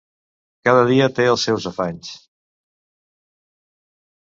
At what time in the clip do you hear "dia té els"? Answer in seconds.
0.93-1.45